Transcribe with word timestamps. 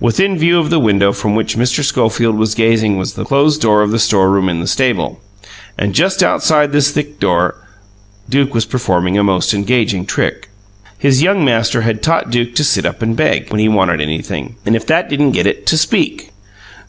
Within 0.00 0.36
view 0.36 0.58
of 0.58 0.68
the 0.68 0.80
window 0.80 1.12
from 1.12 1.36
which 1.36 1.56
Mr. 1.56 1.84
Schofield 1.84 2.36
was 2.36 2.56
gazing 2.56 2.96
was 2.98 3.12
the 3.12 3.24
closed 3.24 3.60
door 3.62 3.82
of 3.82 3.92
the 3.92 4.00
storeroom 4.00 4.48
in 4.48 4.58
the 4.58 4.66
stable, 4.66 5.20
and 5.78 5.94
just 5.94 6.24
outside 6.24 6.72
this 6.72 6.90
door 6.92 7.54
Duke 8.28 8.52
was 8.52 8.64
performing 8.66 9.16
a 9.16 9.22
most 9.22 9.54
engaging 9.54 10.06
trick. 10.06 10.48
His 10.98 11.22
young 11.22 11.44
master 11.44 11.82
had 11.82 12.02
taught 12.02 12.32
Duke 12.32 12.56
to 12.56 12.64
"sit 12.64 12.84
up 12.84 13.00
and 13.00 13.14
beg" 13.16 13.52
when 13.52 13.60
he 13.60 13.68
wanted 13.68 14.00
anything, 14.00 14.56
and 14.66 14.74
if 14.74 14.88
that 14.88 15.08
didn't 15.08 15.30
get 15.30 15.46
it, 15.46 15.66
to 15.68 15.78
"speak." 15.78 16.32